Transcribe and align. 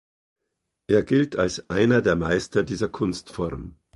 Er 0.87 1.03
gilt 1.03 1.35
als 1.35 1.69
einer 1.69 2.01
der 2.01 2.15
Meister 2.15 2.63
dieser 2.63 2.89
Kunstform. 2.89 3.75